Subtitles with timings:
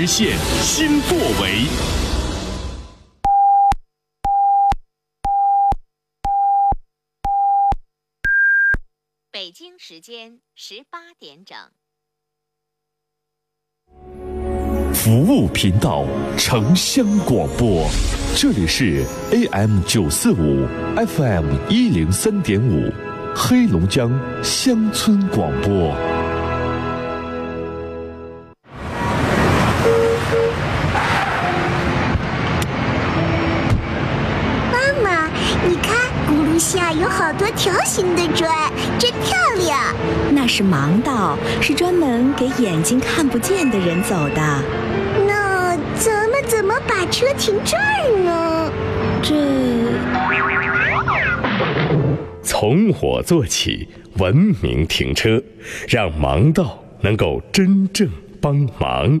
[0.00, 1.66] 实现新作为。
[9.30, 11.54] 北京时间十八点整。
[14.94, 16.06] 服务频道，
[16.38, 17.86] 城乡广播，
[18.34, 22.90] 这里是 AM 九四五，FM 一零三点五，
[23.36, 24.10] 黑龙江
[24.42, 26.19] 乡村广播。
[40.60, 44.62] 是盲道，是专门给眼睛看不见的人走的。
[45.26, 48.70] 那咱们怎么把车停这儿呢？
[49.22, 49.34] 这
[52.42, 53.88] 从我做起，
[54.18, 55.42] 文明停车，
[55.88, 58.06] 让盲道能够真正
[58.38, 59.18] 帮忙。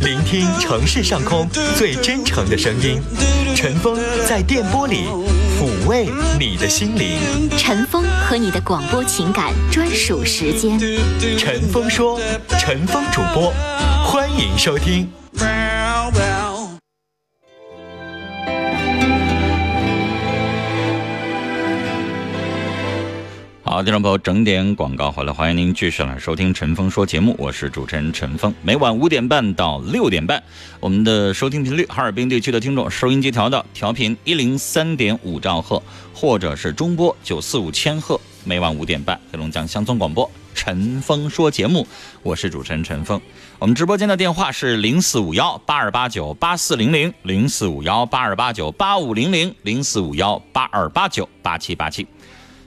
[0.00, 3.00] 聆听城市上空最真诚的声音，
[3.54, 5.04] 陈峰在电波里
[5.60, 6.08] 抚慰
[6.38, 7.18] 你的心灵。
[7.58, 10.80] 陈峰和你的广播情感专属时间。
[11.38, 12.18] 陈峰说，
[12.58, 13.52] 陈峰主播，
[14.02, 15.06] 欢迎收听。
[23.82, 28.54] 听众朋友，整点广告回来，欢迎您继续来收听陈峰说节目，我是主持人陈峰。
[28.60, 30.42] 每晚五点半到六点半，
[30.80, 38.20] 我们的收听频率，哈尔滨地区的听众收音机调到调频一零三点五兆赫，或者是中波九四五千赫。
[38.44, 41.86] 每晚五点半，黑龙江乡村广播陈峰说节目，
[42.22, 43.18] 我是主持人陈峰。
[43.58, 52.06] 我们直播间的电话是零四五幺八二八九八四零零零四五幺八二八九八五零零零四五幺八二八九八七八七。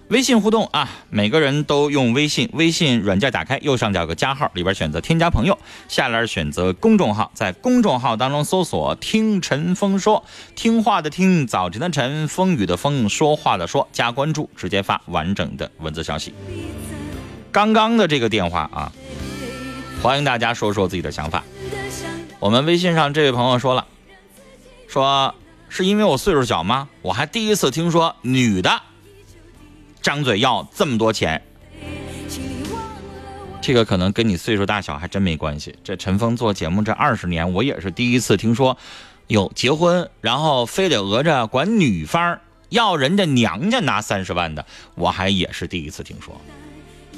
[0.10, 10.24] 微信互动啊，每个人都用微信，微信软件打开，右上角有个加号，里边选择添加朋友，下栏选择公众号，在公众号当中搜索“听陈峰说”，
[10.56, 16.34] 听话的听，早晨的晨，风雨的风，说话的说，加关注，直接发完整的文字消息。
[17.52, 18.92] 刚刚的这个电话啊，
[20.02, 21.44] 欢迎大家说说自己的想法。
[22.40, 23.88] 我们微信上这位朋友说了，
[24.88, 25.34] 说
[25.70, 26.90] 是因为我岁数小吗？
[27.02, 28.82] 我还第一次听说女的。
[30.04, 31.42] 张嘴要这么多钱，
[33.62, 35.74] 这个可能跟你岁数大小还真没关系。
[35.82, 38.78] 这陈峰做节目这二十年，我也是第一次听说，
[39.28, 42.38] 有结婚然后非得讹着管女方
[42.68, 44.66] 要人家娘家拿三十万的，
[44.96, 46.36] 我还也是第一次听说。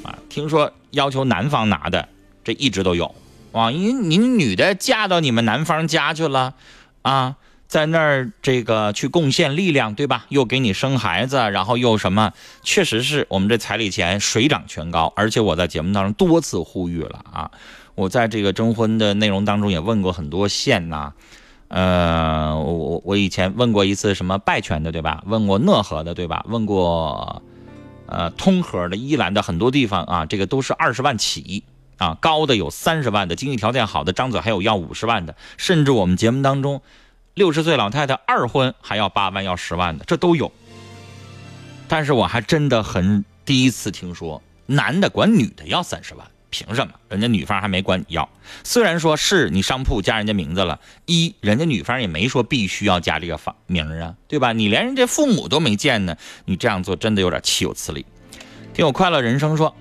[0.04, 2.08] 啊，听说要求男方拿的，
[2.44, 3.12] 这一直都有
[3.50, 6.54] 啊，因为您女的嫁到你们男方家去了，
[7.02, 7.34] 啊。
[7.68, 10.26] 在那儿，这个去贡献力量，对吧？
[10.28, 12.32] 又给你生孩子，然后又什么？
[12.62, 15.12] 确实是我们这彩礼钱水涨船高。
[15.16, 17.50] 而且我在节目当中多次呼吁了啊！
[17.96, 21.12] 我在这个征婚的内容当中也问过很多县呐，
[21.66, 25.24] 呃，我我我以前问过一次什么拜泉的，对吧？
[25.26, 26.44] 问过讷河的，对吧？
[26.48, 27.42] 问过
[28.06, 31.64] 呃通河的、依兰的很多地方啊，这个都是二十万起
[31.98, 36.80] 啊，高的有三十万的，经济条件好的张嘴还有要五十万的，甚至我们节目当中。
[37.36, 40.50] 六十岁老太太二婚还要八万要十万的，这都有。
[41.86, 46.94] 但是我还真的很第一次听说男的管女的要三十万，凭什么？
[47.10, 48.26] 人家女方还没管你要。
[48.64, 54.54] 虽然说是你商铺加人家名字了，一人家女方也没说必须要加这个房名啊，对吧？
[54.54, 58.06] 你连人家父母都没见呢，你这样做真的有点岂有此理。
[58.72, 59.76] 听我快乐人生说，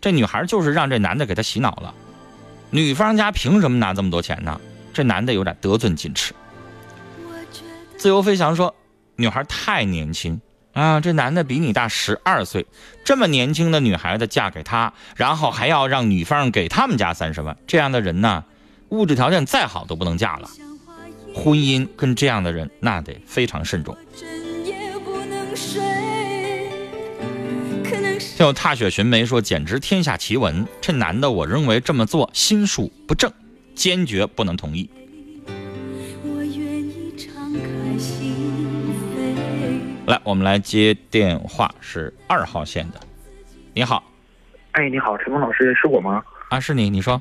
[0.00, 1.94] 这女孩就是让这男的给她洗脑了。
[2.70, 4.58] 女方家凭什么拿这么多钱呢？
[4.94, 6.34] 这男的有点得寸进尺。
[7.96, 8.74] 自由飞翔说
[9.16, 10.40] ：“女孩太年轻
[10.72, 12.66] 啊，这男的比你大十二岁，
[13.04, 18.44] 这么年轻的女孩子嫁给他，然后还要让女方给他们家三十万，这样的人呢，
[18.90, 20.50] 物质条件再好都不能嫁了。
[21.34, 23.96] 婚姻跟这样的人，那得非常慎重。”
[28.36, 33.32] 就踏雪寻梅说：“简直天下奇闻，这男的我认为这么做心术不正，
[33.74, 34.90] 坚决不能同意。”
[40.06, 43.00] 来，我们来接电话，是二号线的。
[43.72, 44.04] 你好，
[44.72, 46.22] 哎，你好，陈峰老师，是我吗？
[46.50, 47.20] 啊，是你，你说。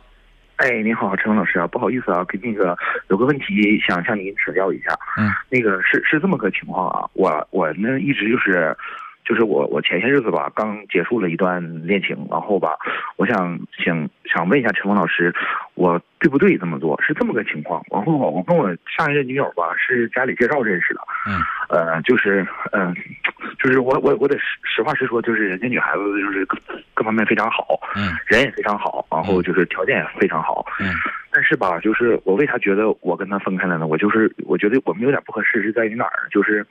[0.57, 2.77] 哎，你好，陈峰老师啊，不好意思啊，跟那个
[3.09, 4.93] 有个问题想向您请教一下。
[5.17, 5.31] 嗯。
[5.49, 8.75] 那个是是这么个情况啊，我我呢一直就是。
[9.25, 12.77] 就是我，我前些日子吧，刚结束了一段恋情，然后吧，
[13.15, 15.33] 我想想想问一下陈峰老师，
[15.75, 16.99] 我对不对这么做？
[17.01, 17.83] 是这么个情况。
[17.91, 21.01] 然后我跟我上一任女友吧，是家里介绍认识的。
[21.27, 21.41] 嗯。
[21.69, 22.95] 呃，就是，嗯，
[23.57, 26.57] 就是我我我得实实话实说，就是人家女孩子就是各
[26.93, 30.93] 各方面非常好，嗯，人也非常好，然后就是条件也非常好，嗯。
[31.31, 33.87] 但是吧，就是我为啥觉得我跟她分开了呢？
[33.87, 36.29] 我就是我觉得我们有点不合适是在于哪儿？
[36.29, 36.63] 就是，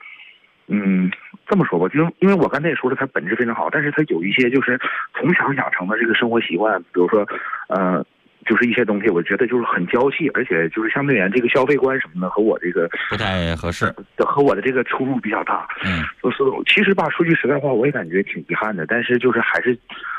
[0.67, 1.11] 嗯，
[1.45, 4.79] 这么说吧，就因为我刚才也说了，他本质非常好，但是他有一些就是
[5.19, 7.27] 从小养成的这个生活习惯，比如说，
[7.67, 8.05] 呃，
[8.45, 13.93] 就是一些东西，我觉得就是很娇气，而且就是相对而言这个消费观什么的和我这个不太合适。
[14.17, 15.67] 和我的这个出入比较大。
[15.85, 16.37] 嗯，就是
[16.67, 19.77] 其实吧，说句实在话，我也感觉挺遗憾的，但是就是还是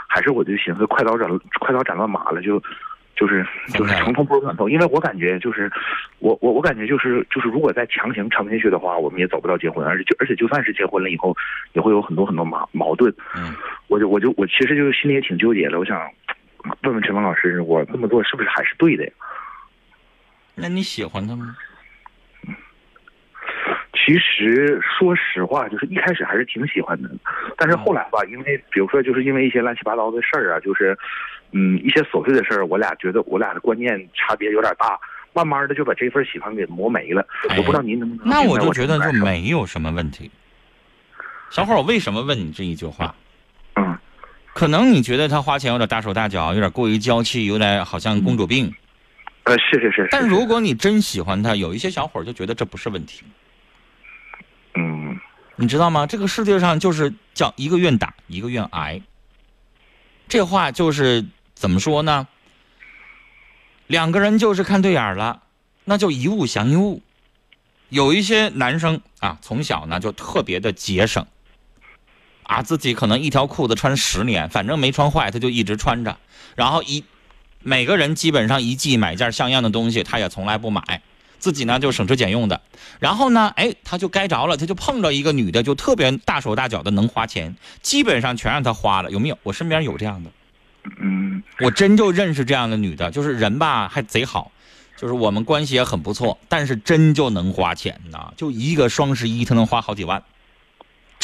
[0.09, 1.29] 还是我就寻思快刀斩
[1.61, 2.63] 快刀斩乱麻了，就
[3.17, 5.71] 就是就是分开了成痛不如短痛，因为我感觉就是
[6.19, 11.37] 我我我感觉就是就是如果再强行撑下去的话，我们也走不到结婚，而且就而且就算是结婚了以后，
[11.73, 13.13] 也会有很多很多矛矛盾。
[13.37, 13.55] 嗯，
[13.89, 16.01] 我就我就我其实就是心里也挺纠结的，我想
[16.83, 19.11] 问问陈峰老师，我这么做是不是还是对的呀？
[20.55, 21.57] 那你喜欢他吗？
[24.07, 27.09] 其实说实话，就是一开始还是挺喜欢的，
[27.57, 30.97] 但是后来吧，因为比如说就是因为一些乱七八糟的事儿啊，就是
[31.53, 34.99] 嗯一些琐碎的事儿，我俩觉得我俩的观念差别有点大，
[35.33, 37.27] 慢慢的就把这份喜欢给磨没了。
[37.49, 40.31] 哎我不知道您能不能那我我就觉得就没有什么问题。
[41.51, 43.15] 小伙，我为什么问你这一句话？
[44.55, 48.73] 嗯可能你觉得他花钱有点大手大脚，有点过于娇气，有点好像公主病。
[49.43, 53.25] 呃是是是是，但如果你真喜欢他，有一些小伙就觉得这不是问题，
[54.75, 55.19] 嗯
[55.57, 56.07] 你知道吗？
[56.07, 59.03] 这个世界上就是叫一个愿打，一个愿挨。
[60.29, 62.27] 这话就是怎么说呢？
[63.89, 65.43] 两个人就是看对眼了，
[65.85, 67.03] 那就一物降一物。
[67.89, 71.27] 有一些男生啊，从小呢就特别的节省，
[72.45, 76.17] 啊，自己可能一条裤子穿十年，反正没穿坏，他就一直穿着。
[76.55, 77.05] 然后一
[77.61, 81.03] 每个人基本上一季买件像样的东西，他也从来不买，
[81.39, 82.61] 自己呢就省吃俭用的。
[83.01, 89.11] 然后呢，哎，他就该着了，他就碰着一个女的，就特别大手大脚的能花钱，基本上全让他花了。
[89.11, 89.39] 有没有？
[89.43, 90.31] 我身边有这样的，
[91.01, 94.53] 嗯我真就认识这样的女的，就是人吧还贼好，
[94.97, 100.23] 就是我们关系也很不错，但是真就能花钱呐，就一个双十一她能花好几万，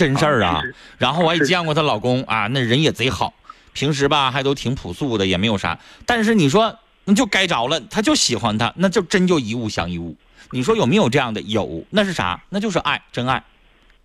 [0.01, 0.63] 真事儿啊。
[0.97, 3.35] 然后我也见过她老公啊，那人也贼好，
[3.75, 5.79] 平时吧还都挺朴素的，也没有啥。
[6.07, 6.75] 但是你说
[7.05, 10.17] 那就该着了，他就喜欢她，那就真就一物降一物。
[10.53, 11.43] 你说有没有这样的？
[11.43, 12.43] 有，那是啥？
[12.49, 13.45] 那就是爱，真爱。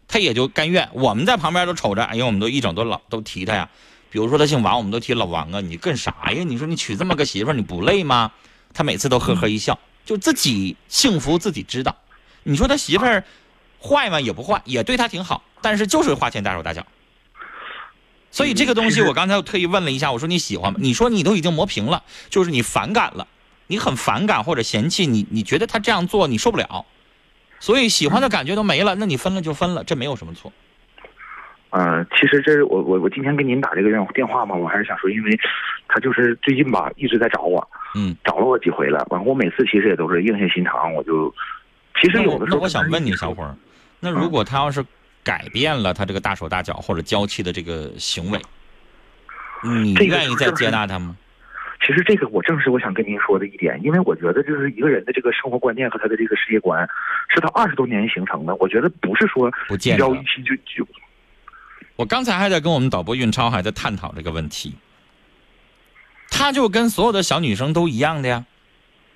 [0.07, 0.89] 他也就甘愿。
[0.91, 3.69] 我们在旁边都瞅着，哎呀，我们都一整都老都提他呀。
[4.11, 6.43] 比如说他姓王，我们都提老王啊，你干啥呀？
[6.43, 8.31] 你说你娶这么个媳妇儿，你不累吗？
[8.73, 11.95] 他每次都呵呵一笑，就自己幸福自己知道。
[12.43, 13.23] 你说他媳妇儿
[13.85, 14.19] 坏嘛？
[14.19, 16.85] 也不坏，也对他挺好，但是就是花钱大手大脚。
[18.31, 20.79] 所以这个东西，我刚才我特意问了一下，我说你喜欢吗？
[20.81, 23.27] 你说你都已经磨平了，就是你反感了，
[23.67, 26.85] 你很反感或者嫌弃你，你觉得他这样做你受不了，
[27.59, 30.51] 所以喜欢的感觉都没了，那你分了就分了，这没有什么错。
[31.69, 35.39] 呃，其实这是我我我今天跟您打这个电电话嘛，我还是想说，因为
[35.87, 37.65] 他就是最近吧一直在找我，
[37.95, 41.33] 嗯，找了我几回了，完后我每次其实也都是硬下心肠，我就
[42.01, 43.55] 其实有的时候我想问你，小伙，儿，
[44.05, 44.85] 那如果他要是
[45.23, 48.39] 改变了他这个大手大脚或者娇气的这个行为，
[49.63, 51.17] 你愿意再接纳他吗？
[51.81, 56.87] 其实这个我正是我想跟您说的一点，因为我觉得就是一个人的这个生活观念和他的这个世界观，
[57.33, 58.55] 是他二十多年形成的。
[58.57, 60.87] 我觉得不是说不见得一夕就就
[61.95, 64.75] 我刚才还在跟我们导播运超还在探讨这个问题，
[66.29, 68.45] 他就跟所有的小女生都一样的呀。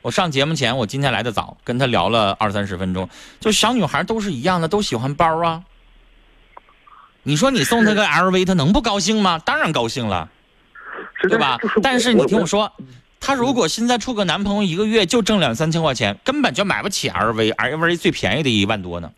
[0.01, 5.63] 我上节目前，我今天来的早，跟他聊了二三十分钟，就小女孩都是一样的，都喜欢包啊。
[7.23, 9.39] 你说你送她个 LV，她能不高兴吗？
[9.39, 10.29] 当然高兴了。
[11.23, 11.79] 对吧就是？
[11.81, 12.85] 但是你听我说，说，
[13.19, 19.11] 她如果现在处个男朋友，一个月就挣两三千块钱，根本就买不起 LV，LV 最便宜的一万多呢。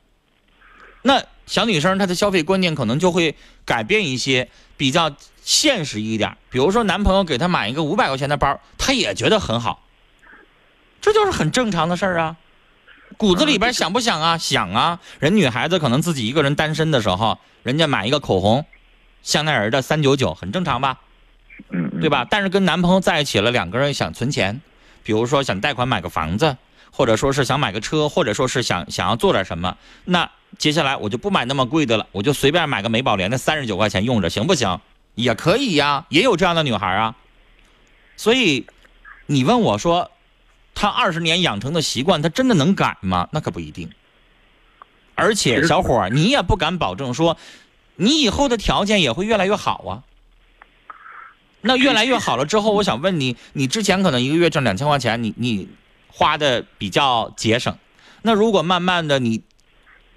[1.04, 3.36] 那小女生她的消费观念可能就会
[3.66, 6.36] 改变一些，比较现实一点。
[6.50, 9.84] 比如说，男朋友给她买一个五百块钱的包，她也觉得很好，
[11.02, 12.38] 这就是很正常的事儿啊。
[13.18, 14.38] 骨子里边想不想啊？
[14.38, 15.00] 想啊。
[15.20, 18.66] 人女孩子可能自己一个人单身的时候，人家买一个口红，
[19.22, 21.00] 香奈儿的三九九，很正常吧？
[21.70, 22.26] 嗯，嗯对吧？？
[22.30, 24.62] 但是跟男朋友在一起了，两个人想存钱，
[25.04, 26.56] 比如说想贷款买个房子，
[26.92, 34.80] 或者说是想买个车，或者说是想想要做点什么，那接下来我就不买那么贵的了，我就随便买个美宝莲的三十九块钱用着，行不行？
[35.16, 37.16] 也可以呀，也有这样的女孩啊。
[38.16, 38.66] 所以
[39.26, 40.10] 你问我说，
[40.74, 43.28] 她二十年养成的习惯，他真的能改吗？
[43.32, 43.90] 那可不一定。
[45.16, 47.38] 而且小伙儿，你也不敢保证说，
[47.96, 49.92] 你以后的条件也会越来越好啊。
[51.62, 55.70] 那越来越好了之后，我想问你，你之前可能一个月挣两千块钱，你你
[56.08, 57.78] 花的比较节省。
[58.24, 59.44] 那如果慢慢的你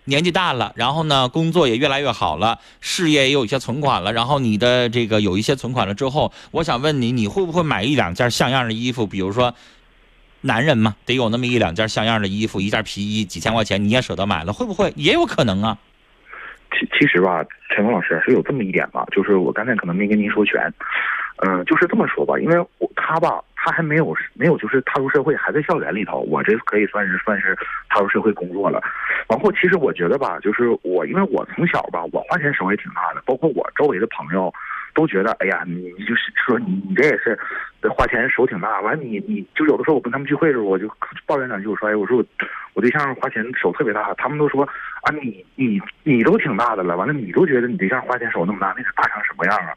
[0.05, 9.07] 年纪大了，然后呢工作也越来越好了，事业也有一些存款了，然后你的这个有一些存款了之后，我想问你，你会不会买一两件像样的衣服？
[9.07, 9.55] 比如说
[10.45, 14.93] 男人嘛，得有那么一两件像样的衣服，一件皮衣，几千块钱你也舍得买了，会不会？
[14.95, 15.79] 也有可能啊。
[16.71, 20.61] 其其实吧，陈峰老师是有这么一点吧，就是我刚才可能没跟您说全，
[21.39, 27.57] 嗯、就是这么说吧，因为我他吧，他还没有没有就是踏入社会，还在校园里头，我这可以算是算是
[27.89, 28.83] 踏入社会工作了。
[29.27, 34.53] 然后其实我觉得吧，就是我因为我从小吧，我花钱手也挺大的，包括我周围的朋友
[34.95, 37.39] 都觉得，哎呀，你你就是说你你这也是
[37.95, 40.89] 花钱手挺大，完你你就有的时候我跟他们聚会的时候，我就
[41.27, 42.25] 抱怨两句，我说哎，我说我
[42.75, 44.63] 我对象花钱手特别大，他们都说
[45.03, 49.75] 啊你你你都挺大的了，完了你都觉得你对象花钱手那么大，那是大成什么样啊？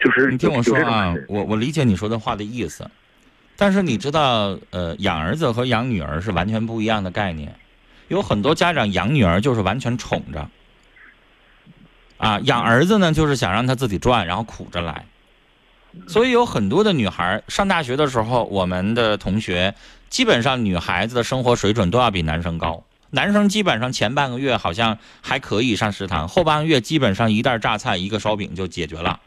[0.00, 2.88] 就是你听我说啊，我我理解你说的话的意思，
[3.56, 7.54] 但是你知道，呃，养儿子和养女儿是完全不一样的概念。
[8.08, 10.46] 有很多家长养女儿就是完全宠着，
[12.24, 15.04] 啊，养儿子呢就是想让他自己赚，然后苦着来。
[16.08, 19.74] 所以有很多的女孩上大学的时候，我们的同学
[20.08, 22.82] 基本上女孩子的生活水准都要比男生高。
[23.10, 29.20] 男生基本上前半个月好像还可以上食堂，后半个月基本上一袋榨菜一个烧饼就解决了，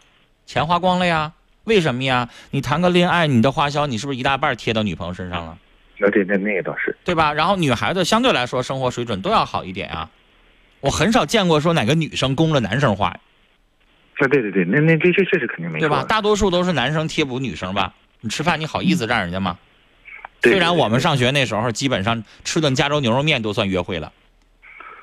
[0.45, 1.31] 钱花光了呀。
[1.65, 2.27] 为什么呀？
[2.51, 5.57] 你谈个恋爱，你的花销你是不是一大半贴到女朋友身上了？
[5.99, 7.31] 那对那那个倒是，对吧？
[7.31, 10.09] 然后女孩子相对来说生活水准都要好一点啊。
[10.79, 13.17] 我很少见过说哪个女生供着男生花，
[14.19, 16.03] 那对对对，那那这这这是肯定没有，对吧？
[16.03, 17.93] 大多数都是男生贴补女生吧。
[18.21, 19.57] 你吃饭你好意思让人家吗？
[20.41, 24.11] 对虽然我们上学那时候基本上吃顿加州牛肉面都算约会了，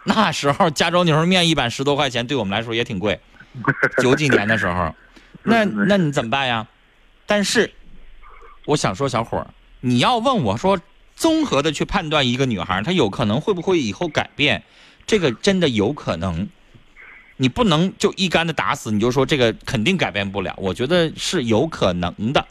[0.05, 3.19] 那时候加州牛肉面一碗十多块钱，对我们来说也挺贵。
[4.03, 4.95] 九几年的时候，
[5.43, 6.67] 那那你怎么办呀？
[7.27, 7.73] 但是，
[8.67, 9.47] 我想说，小伙儿，
[9.81, 10.79] 你要问我说，
[11.15, 14.65] 综合的去判断一个女孩，她有可能会不会以后改变，
[15.07, 16.49] 这个真的有可能。
[17.37, 20.55] 你不能就一竿子打死，你就说这个肯定改变不了。
[20.57, 22.47] 我觉得是有可能的。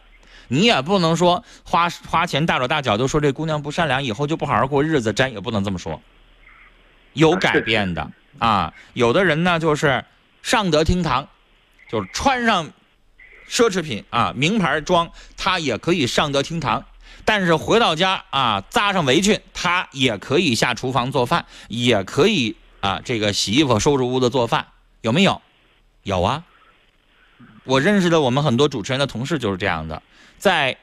[0.50, 6.02] 你也不能说花花钱大手大脚就说这姑娘不善良，以后就不好好过日子，咱也不能这么说。
[7.14, 10.04] 有改变的啊，有的人呢就是
[10.42, 11.30] 上得厅堂，
[11.90, 12.70] 就是穿上
[13.48, 16.86] 奢侈品啊名牌装，他也可以上得厅堂。
[17.26, 24.68] 但是回到家啊，扎上围裙，他也可以下厨房做饭，也可以啊这个洗衣服、收拾屋子、做饭，
[25.02, 25.42] 有没有？
[26.04, 26.44] 有啊。
[27.66, 30.04] 我认识的我们很多主持人的同事就是这样的，
[30.38, 30.78] 在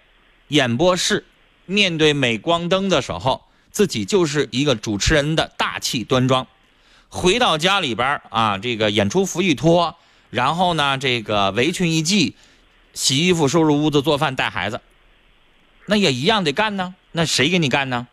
[0.49, 1.27] 演播室
[1.67, 6.47] 面对镁光灯的时候，自己就是一个主持人的大气端庄。
[7.11, 9.95] 回到家里边啊，这个演出服一脱，
[10.31, 12.35] 然后呢，这个围裙一系，
[12.95, 14.81] 洗衣服、收拾屋子、做饭、带孩子，
[15.91, 16.95] 那也一样得干呢。
[17.11, 18.07] 那谁给你干呢？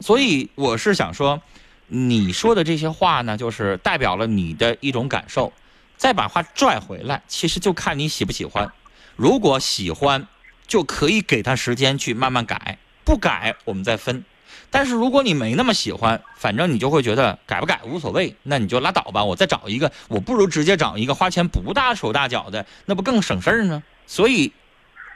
[0.00, 1.40] 所以我是想说，
[1.86, 5.52] 你说的这些话呢，就是代表了你的一种感受。
[5.96, 8.72] 再把话拽回来，其实就看你喜不喜欢。
[9.14, 10.26] 如果喜欢，
[10.66, 14.24] 就可以给他时间去慢慢改；不改，我们再分。
[14.72, 19.22] 但是如果你没那么喜欢，反正你就会觉得改不改无所谓，那你就拉倒吧。
[19.22, 23.80] 我再找一个，我不如直接找一个花钱不大手大脚的，那不更省事儿呢？
[24.08, 24.52] 所以，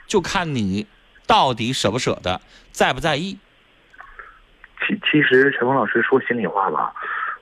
[0.09, 0.85] 就看你
[1.25, 2.41] 到底舍不舍得，
[2.73, 3.37] 在不在意。
[4.81, 6.93] 其其实陈峰老师说心里话吧，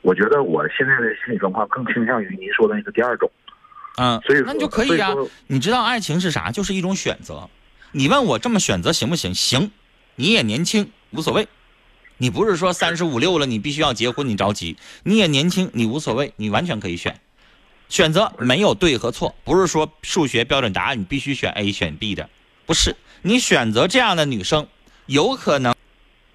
[0.01, 3.31] 我觉得我现在的心理状况更倾向于您说的那个第二种。
[3.97, 5.29] 嗯，所以说那你就可以啊以。
[5.47, 6.51] 你知道爱情是啥？
[6.51, 7.49] 就是一种选择。
[7.93, 9.33] 你问我这么选择行不行？
[9.33, 9.71] 行，
[10.15, 11.47] 你也年轻，无所谓。
[12.17, 14.75] 你不是说三十五六了，你必须要结婚，你着急。
[15.03, 17.19] 你也年轻，你无所谓，你完全可以选。
[17.89, 22.29] 选择没有对和错，不是说数学标准答案你必须选 A 选 B 的，
[22.67, 22.95] 不是。
[23.23, 24.67] 你选择这样的女生，
[25.07, 25.73] 有可能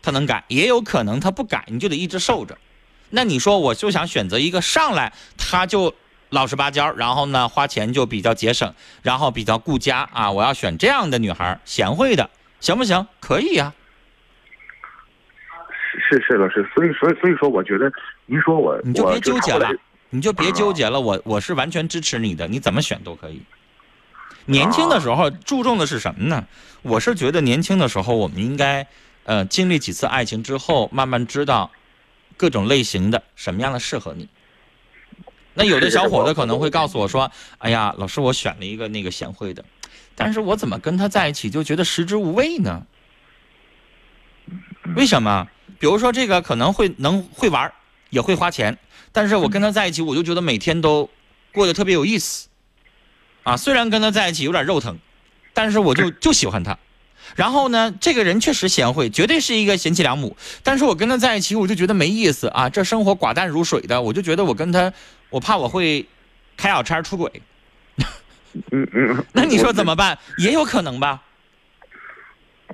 [0.03, 2.59] 她能改，也有可能她不改，你就得一直受着。
[3.11, 5.95] 那你说我就想选择一个上来她就
[6.31, 13.07] 老实巴交，然后呢花钱就比较节省，然后比较顾家啊，我要选这样的女孩，贤惠的，行不行？
[13.21, 13.73] 可以呀、
[16.09, 17.93] 是是老师，所以所以所以说，我觉得
[18.27, 19.71] 您说我你就别纠结了，
[20.11, 21.01] 你就别纠结了。
[21.01, 23.43] 我我是完全支持你的，你怎么选都可以。
[24.47, 26.47] 年轻的时候注重的是什么呢？
[26.83, 28.87] 我是觉得年轻的时候我们应该，
[29.25, 31.71] 呃，经历几次爱情之后，慢慢知道
[32.37, 34.29] 各种类型的什么样的适合你。
[35.55, 39.65] 那有的小伙子可能会告诉我说：“哎呀，老师，我选了一个那个贤惠的，
[40.15, 42.87] 但是我怎么跟他在一起就觉得食之无味呢？
[44.97, 45.47] 为什么？
[45.79, 47.71] 比如说这个可能会能会玩，
[48.11, 48.79] 也会花钱，
[49.12, 51.11] 但是我跟他在一起，我就觉得每天都
[51.53, 52.49] 过得特别有意思，
[53.43, 54.99] 啊，虽然跟他在一起有点肉疼，
[55.53, 56.79] 但是我就就喜欢他。
[57.35, 64.93] 然后呢，这个人确实贤惠，绝对是一个贤妻良母，但是我跟他在一起，我就觉得没意思啊，这生活寡淡如水的，我就觉得我跟他，
[65.31, 66.07] 我怕我会
[66.57, 67.31] 开小差出轨。
[68.71, 70.19] 嗯嗯，那你说怎么办？
[70.39, 71.23] 也有可能吧。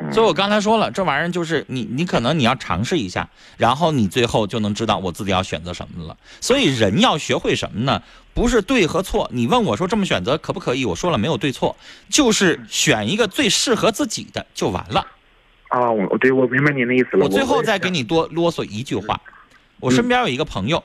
[0.01, 6.17] 嗯，所以我刚才说了，这玩意儿就是你，你可能你要尝试一下，然后你最后就能知道我自己要选择什么了。
[6.41, 8.03] 所以人要学会什么呢？
[8.35, 9.29] 不是对和错。
[9.33, 10.85] 你问我说这么选择可不可以？
[10.85, 11.77] 我说了没有对错，
[12.09, 15.07] 就是选一个最适合自己的就完了。
[15.69, 17.25] 啊，我对我明白您的意思了。
[17.25, 19.21] 我最后再给你你多啰嗦一句话，
[19.81, 20.83] 我身边有一个朋友，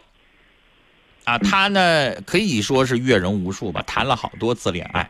[1.24, 5.10] 啊，他呢可以说是阅人无数吧，谈了好多次恋爱，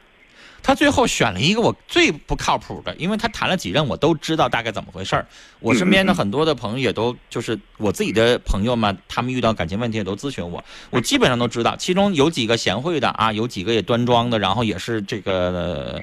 [0.63, 5.27] 他最后选了一个我最不靠谱的，因为他谈了几任，我都知道大概怎么回事儿。
[5.59, 16.01] 我身边的很多的朋友也都就是我自己的朋友嘛，他们遇到感情问题也都咨询我，我基本上都知道，其中有几个贤惠的啊，有几个也端庄的，然后也是这个、呃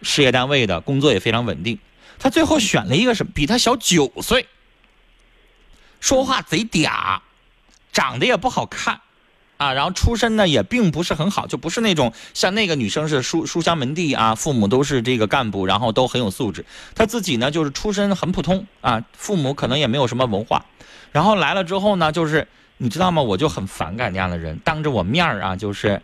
[0.00, 1.76] 事业单位的，工作也非常稳定。
[2.20, 3.32] 他最后选了一个什么？
[3.34, 4.46] 比他小九岁，
[5.98, 7.18] 说话贼嗲，
[7.92, 9.00] 长得也不好看，
[9.58, 16.64] 啊，然后出身呢也并不是很好，就不是那种像那个女生是书书香门第啊，父母都是这个干部，然后都很有素质。
[16.94, 20.64] 他自己呢就是出身很普通啊，父母可能也没有什么文化，
[21.12, 22.48] 然后来了之后呢，就是
[22.78, 23.20] 你知道吗？
[23.20, 26.00] 我就很反感那样的人，当着我面儿啊，就是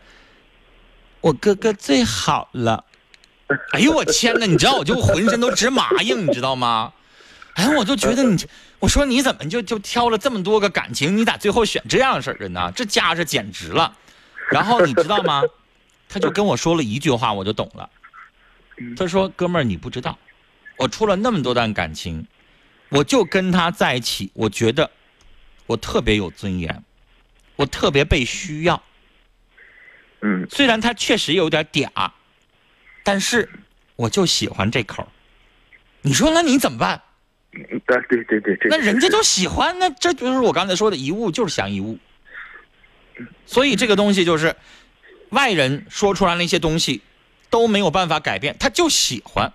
[1.21, 2.85] 我哥哥最好了。
[3.73, 6.93] 哎呦我天呐，你知道我就浑身都直麻硬，你知道吗？
[7.55, 8.37] 哎，我就觉得你，
[8.79, 12.73] 我说你怎么就就挑了这么多个感情，你咋最后选这样式儿的呢？
[12.75, 13.97] 这架势简直了。
[14.51, 15.43] 然后你知道吗？
[16.09, 17.89] 他就跟我说了一句话，我就懂了。
[18.97, 20.19] 他说：“哥们儿，你不知道，
[20.77, 22.27] 我出了那么多段感情，
[22.89, 24.91] 我就跟他在一起，我觉得
[25.67, 26.85] 我特别有尊严，
[27.57, 28.83] 我特别被需要。
[30.23, 32.11] 嗯虽然他确实有点嗲，
[33.05, 33.49] 但是
[33.95, 35.09] 我就喜欢这口儿。
[36.03, 37.01] 你说那你怎么办？
[37.55, 41.99] 嗯对对对对，那人家就喜欢，那这就是我刚才说的一物就是降一物。
[43.47, 44.57] 所以这个东西就是
[45.31, 47.03] 外人说出来那些东西
[47.51, 49.53] 都没有办法改变，他就喜欢。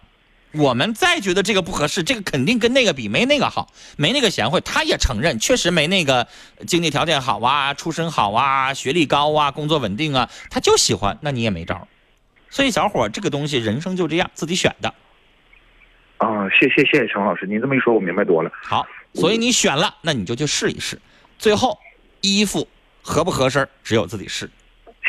[0.51, 6.27] 我们再觉得这个不合适，这个肯定跟那个比没那个好，没那个贤惠，他也承认确实没那个
[6.65, 11.87] 经济条件好啊，出身好啊，学历高啊，工作稳定啊，他就喜欢，那你也没招。
[12.49, 14.91] 所以小伙，这个东西人生就这样，自己选的。
[16.19, 18.51] 啊，谢谢谢谢陈老师，您这么一说，我明白多了。
[18.61, 20.99] 好，所以你选了，那你就去试一试。
[21.37, 21.77] 最后
[22.21, 22.67] 衣服
[23.01, 24.49] 合不合身，只有自己试。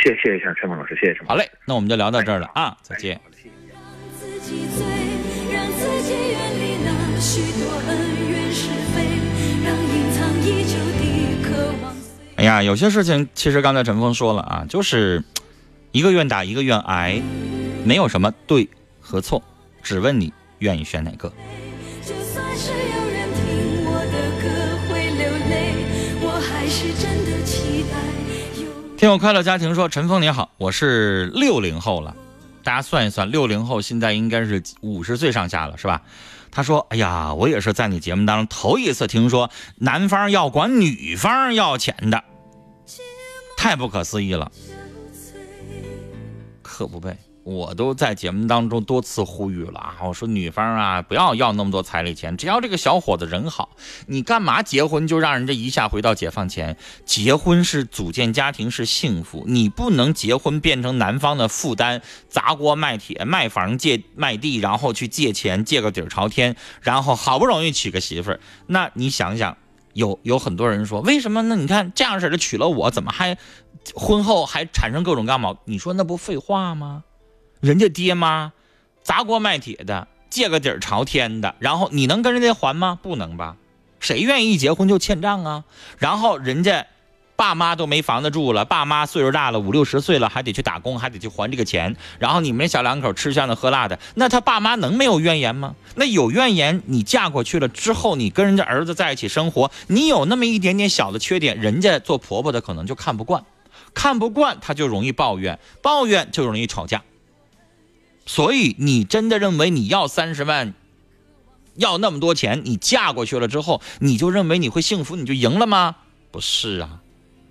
[0.03, 1.29] 谢谢一下陈峰老师，谢谢陈峰。
[1.29, 3.20] 好嘞，那我们就聊到这儿了啊，再见。
[4.18, 4.87] 自己醉，
[5.53, 9.03] 让自己远离那许多恩怨是非，
[9.64, 12.12] 让隐藏已久的渴望随。
[12.37, 15.23] 哎呀，有些事情其实刚才陈峰说了啊，就是
[15.90, 17.20] 一个愿打，一个愿挨，
[17.85, 18.68] 没有什么对
[19.01, 19.42] 和错，
[19.83, 21.31] 只问你愿意选哪个。
[22.03, 24.49] 就算是有人听我的歌
[24.88, 25.75] 会流泪，
[26.23, 27.99] 我还是真的期待。
[28.96, 32.14] 听友快乐家庭说：“陈峰你好，我是六零后了，
[32.62, 36.03] 大家算一算，六零后现在应该是五十岁上下了，是吧？”
[36.53, 42.25] 他说：“哎呀，我也是在你节目当中头一次听说男方要管女方要钱的，
[43.57, 44.51] 太不可思议了。
[46.61, 49.96] 可不呗，我都在节目当中多次呼吁了啊！
[50.05, 53.70] 我说女方啊，不要要那么多彩礼钱，只要这个小伙子人好，
[54.07, 56.76] 你干嘛结婚就让人家一下回到解放前？
[57.05, 69.57] 结婚是组建家庭是幸福，你不能结婚变成男方的负担，砸锅卖铁卖房借卖地，然后去借钱借个底儿朝天，然后好不容易娶个媳妇儿，那你想想。
[69.92, 71.57] 有有很多人说，为什么呢？
[71.57, 73.37] 你看这样式的娶了我，怎么还
[73.92, 75.57] 婚后还产生各种干嘛？
[75.64, 77.03] 你说那不废话吗？
[77.61, 78.53] 人家爹妈
[79.03, 82.99] 砸锅卖铁的，借个底儿朝天的，然后你能跟人家还吗？
[83.03, 83.57] 不能吧？
[83.99, 85.64] 谁愿意结婚就欠账啊？
[85.99, 86.87] 然后人家
[87.37, 91.94] 爸妈都没房子住了，爸妈岁数大了，五六十岁了，还得去打工，还得去还这个钱。
[92.18, 95.75] 然后你们这小两口吃香的喝辣的，那他爸妈能没有怨言吗？
[95.96, 103.44] 那有怨言，你嫁过去了之后，你跟人家儿子在一起生活，你有那么一点点小的缺点，人家做婆婆的可能就看不惯，
[103.92, 107.03] 看不惯他就容易抱怨，抱怨就容易吵架。
[108.26, 110.74] 所以你真的认为你要三十万，
[111.74, 115.96] 要那么多钱，你嫁过去了之后，你就认为你会幸福，你就赢了吗？
[116.30, 117.00] 不是啊，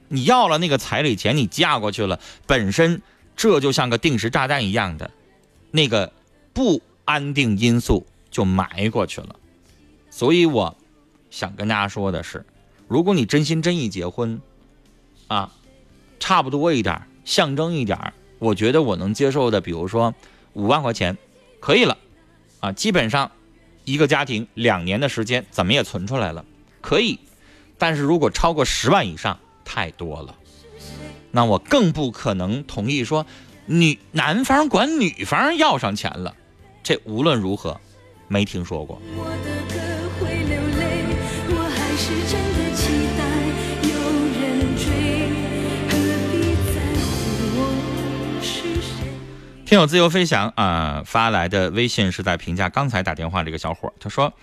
[0.07, 3.01] 你要了那个彩礼钱，你嫁过去了，本身
[3.35, 5.11] 这就像个定时炸弹一样的，
[5.71, 6.13] 那个
[6.53, 9.35] 不安定因素就埋过去了。
[10.09, 10.75] 所以我
[11.29, 12.45] 想跟大家说的是，
[12.87, 14.41] 如果你真心真意结婚，
[15.27, 15.51] 啊，
[16.19, 20.13] 差不多一点，象征一点，我觉得我能接受的，比如说
[20.53, 21.17] 五万块钱，
[21.59, 21.97] 可以了，
[22.59, 23.31] 啊，基本上
[23.85, 26.45] 一个家庭两年的时间怎么也存出来了，
[26.81, 27.19] 可以。
[27.77, 30.35] 但是如果超过十万以上，太多了，
[31.31, 33.25] 那我更不可能同意说
[33.65, 36.35] 女男方管女方要上钱了。
[36.81, 37.79] 这无论如何，
[38.27, 38.99] 没听说过。
[39.15, 39.79] 我的歌
[40.19, 41.05] 会流泪，
[41.49, 42.48] 我还是真
[49.69, 54.33] 听友自由飞翔啊、发来的微信是在评价刚才打电话这个小伙，他说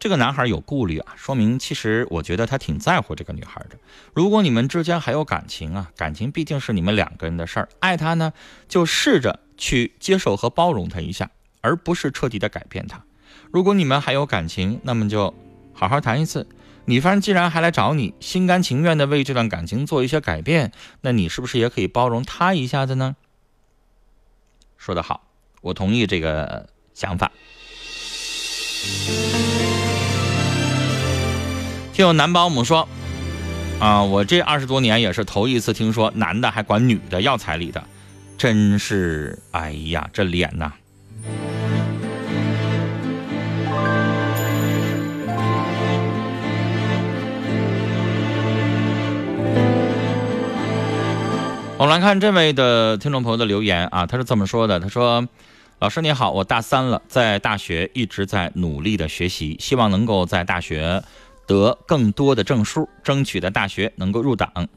[0.00, 3.76] 这个男孩有顾虑啊，说明其实我觉得他挺在乎这个女孩的。
[4.14, 8.32] 如果你们之间还有感情啊，感情毕竟是你们两个人的事儿，爱他呢
[8.68, 13.00] 就试着去接受和包容他一下，而不是彻底的改变他。
[13.52, 15.32] 如果你们还有感情，那么就
[15.72, 16.48] 好好谈一次。
[16.86, 23.14] 女方既然还来找你，心甘情愿的为这段感情做一些改变，那你是不是也可以包容他一下子呢？
[24.84, 25.22] 说的好，
[25.62, 27.32] 我同意这个想法。
[31.94, 32.86] 听友男保姆说，
[33.80, 37.82] 啊，我这二十多年也是头一次听说男的还管女的要彩礼的，
[38.36, 40.70] 真是，哎呀，这脸呐！
[51.76, 55.26] 我们来看这位的听众朋友的留言啊，他是这么说的：“他说，
[55.80, 61.02] 老师你好，我大三了，在大学一直在努力的学习，希望能够在大学
[61.48, 64.68] 得更多的证书，争取在大学能够入党。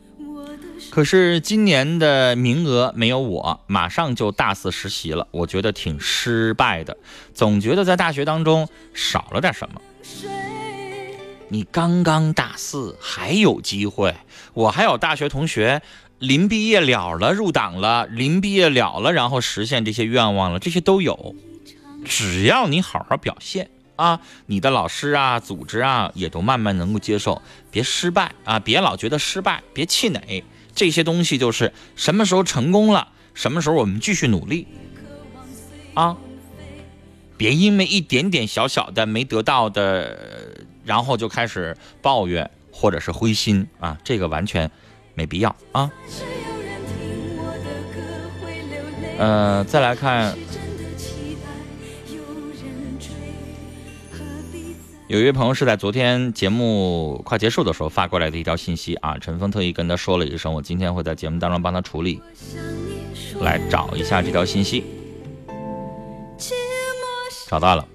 [0.90, 6.98] 可是今年的名额没有我，马上就大四实习了，我觉得挺失败的，
[7.32, 9.80] 总觉得在大学当中少了点什么。
[11.50, 14.16] 你刚刚大四还有机会，
[14.54, 15.82] 我还有大学同学。”
[16.20, 21.36] 临毕业了了，入党了，临毕业了了，然后实现这些愿望了，这些都有。
[22.06, 27.40] 只要你好好表现啊，你的老师啊、组织啊，也都慢慢能够接受。
[27.70, 30.44] 别失败啊，别老觉得失败，别气馁。
[30.74, 34.68] 这些东西就是什么时候成功了，什么时候我们继续努力
[35.94, 36.18] 啊。
[37.38, 40.57] 别因为一点点小小的没得到的，
[40.88, 44.72] 然后就开始抱怨或者是灰心啊，这个完全。
[45.18, 45.92] 没必要啊。
[49.18, 50.38] 呃，再来看，
[55.08, 62.22] 有一位朋友是在昨天节目快结束的时候发过来的一条信息啊，陈峰特意跟他说了一声，我今天会在节目当中帮他处理。
[63.42, 64.84] 来找一下这条信息，
[67.48, 67.88] 找到了。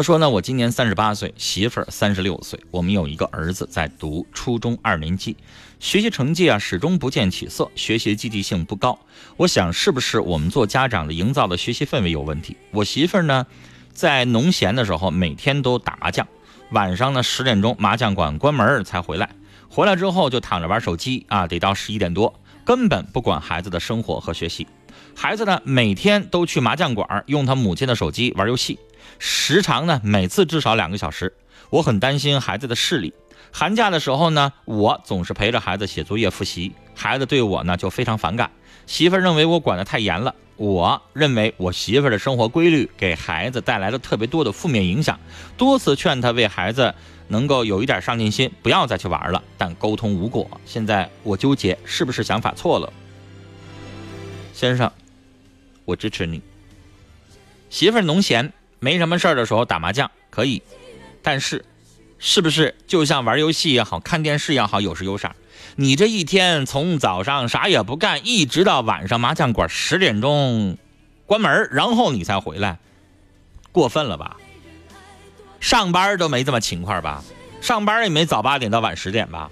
[0.00, 5.36] 他说呢，我今年三十八岁，媳妇儿三十六岁，我们有一个儿子在读初中二年级。
[5.78, 8.98] 学习成绩啊始终不见起色，学习积极性不高。
[9.36, 12.56] 我想是不是我们做家长的营造的学习氛围有问题？
[12.70, 13.46] 我媳妇儿呢，
[13.92, 16.26] 在农闲的时候每天都打麻将，
[16.70, 19.28] 晚上呢十点钟麻将馆关门才回来，
[19.68, 24.66] 回来之后就躺着玩手机啊，得到十一点多，根本不管孩子的生活和学习。
[25.14, 28.78] 孩子呢每天都去麻将馆用他母亲的手机玩游戏，
[29.20, 31.32] 时长呢每次至少两个小时。
[31.68, 33.14] 我很担心孩子的视力。
[33.52, 38.50] 寒假的时候呢，我总是陪着孩子写作业复习，孩子对我呢就非常反感。
[38.86, 45.20] 媳妇儿认为我管得太严了，我认为我媳妇儿的生活规律给孩子带来了特别多的负面影响，
[45.56, 46.94] 多次劝她为孩子
[47.28, 50.48] 能够有一点上进心，不要再去玩了，但沟通无果。
[50.64, 52.92] 现在我纠结是不是想法错了。
[54.54, 54.90] 先生，
[55.84, 56.40] 我支持你。
[57.68, 60.60] 媳妇儿农闲没什么事儿的时候打麻将可以，
[61.22, 61.64] 但是。
[62.22, 65.30] 是不是就像玩游戏也好看电视也好，有时有色？
[65.76, 70.76] 你这一天从早上啥也不干，一直到晚上麻将馆十点钟
[71.24, 72.78] 关门，然后你才回来，
[73.72, 74.36] 过分了吧？
[75.60, 77.24] 上班都没这么勤快吧？
[77.62, 79.50] 上班也没早八点到晚十点吧？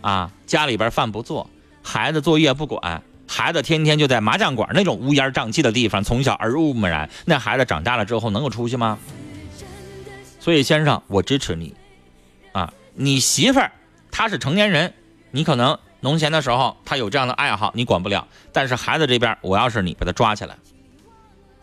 [0.00, 1.48] 啊，家里边饭不做，
[1.84, 8.98] 孩子作业不管，孩子天天就在麻将馆那种乌烟瘴气的地方，从小耳濡目染，那孩子长大了之后能有出息吗？
[10.40, 11.74] 所以，先生，我支持你，
[12.52, 13.70] 啊，你媳妇儿
[14.10, 14.94] 她是成年人，
[15.30, 18.26] 你可能农闲的时候她有这样的爱好，你管不了。
[18.52, 20.56] 但是孩子这边，我要是你，把他抓起来，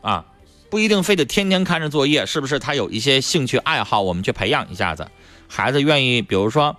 [0.01, 0.25] 啊，
[0.69, 2.59] 不一定非得天天看着作业，是不是？
[2.59, 5.07] 他有一些兴趣爱好，我们去培养一下子。
[5.47, 6.75] 孩子愿意，比如说，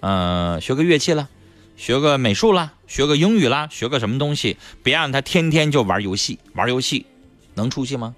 [0.00, 1.28] 嗯，学个乐器了，
[1.76, 7.06] 学个美术啦，学个英语啦，学个什么东西，别让他天天就玩游戏，玩游戏
[7.54, 8.14] 能出息吗？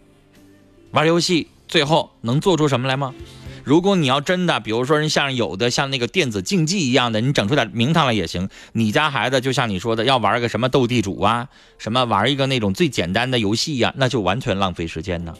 [0.93, 1.49] 玩游戏。
[1.69, 3.15] 最后能做出什么来吗？
[3.63, 8.49] 如果你要真的，比如说人像有的像那个电子竞技一样的，你整出点名堂来也行。
[8.73, 15.35] 你家孩子就像你说的，要玩个什么斗地主啊，什么玩一个那种最简单的游戏呀，那就完全浪费时间呢，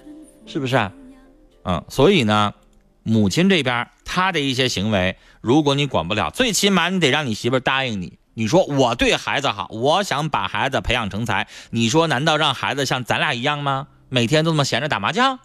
[0.45, 0.77] 是不是？
[1.65, 2.53] 嗯，所以呢，
[3.05, 8.19] 母亲这边他的一些行为，如果你管不了，最起码你得让你媳妇答应你。
[8.33, 13.89] 你说我对孩子好，我想把孩子培养成才，你说难道让孩子像咱俩一样吗？
[14.09, 15.39] 每天都这么闲着打麻将？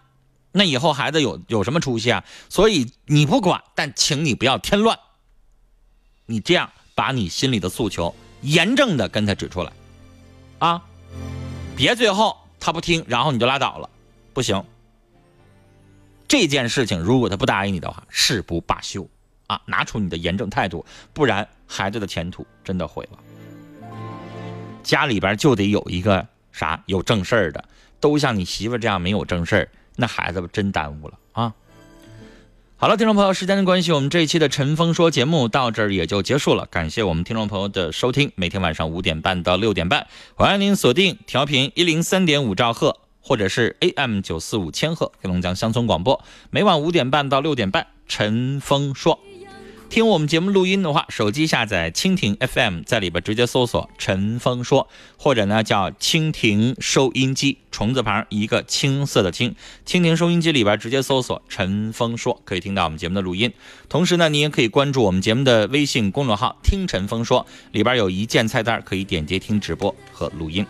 [0.53, 2.23] 那以后孩子有有什么出息啊？
[2.47, 4.97] 所以你不管，但请你不要添乱。
[6.25, 9.73] 你这样把你心里的诉求严正的跟他指出来，
[10.59, 10.81] 啊，
[11.75, 13.89] 别最后他不听，然后你就拉倒了，
[14.33, 14.63] 不行。
[16.33, 19.07] 这件事情如果他不答应你的话，誓不罢休
[19.45, 19.61] 啊！
[19.67, 23.19] 拿出你的严正态度，不然孩子的前途真的毁了。
[24.81, 27.63] 家里边就得有一个啥有正事儿的，
[27.99, 31.53] 都像你媳妇这样没有正事儿，那孩子真耽误了啊！
[32.77, 36.65] 好了，听众朋友，时间的关系，我们这一期的陈峰说节目到这儿也就结束了。
[36.65, 49.19] 感谢我们听众朋友的收听，每天晚上五点半到六点半，欢迎您锁定调频一零三点五兆赫，或者是 AM 九四五千赫，黑龙江乡村广播，每晚五点半到六点半，陈峰说。
[49.89, 59.55] 听我们节目录音的话，手机下载蜻蜓 FM，在里边直接搜索“陈峰说”，或者呢叫蜻蜓收音机，虫字旁一个青色的青，
[59.85, 63.53] 蜻蜓收音机里边直接搜索“陈峰说”，可以听到我们节目的录音。
[63.87, 70.65] 同时呢，你也可以关注我们节目的微信公众号“听陈峰说”，里边有一键菜单，可以点击听直播和录音。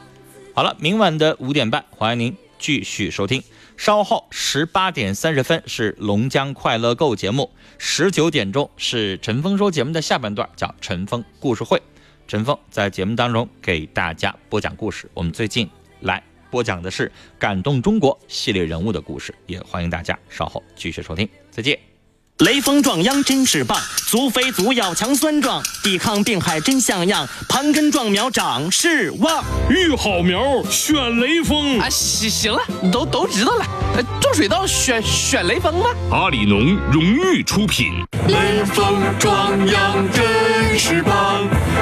[0.54, 3.44] 好了，明晚的五点半，欢迎您继续收听。
[3.76, 11.82] 稍后十八点三十分是龙江快乐购节目，十九点钟是陈峰说节目的下半段，叫陈峰故事会。
[12.26, 15.12] 陈峰在节目当中给大家播讲故事。
[15.14, 21.28] 我们最近来播讲的是感动中国系列人物的故事，也欢迎大家稍后继续收听。
[21.52, 21.93] 再见。
[22.40, 29.46] 雷锋壮秧真是棒，足肥足要强酸壮，抵抗病害真像样，盘根壮苗长势旺。
[29.70, 31.88] 育好苗选雷锋啊！
[31.90, 32.60] 行行了，
[32.92, 33.66] 都都知道了。
[33.96, 35.90] 呃，种水稻选选雷锋吧？
[36.12, 38.04] 阿里农荣誉出品。
[38.28, 41.48] 雷锋壮秧真是棒，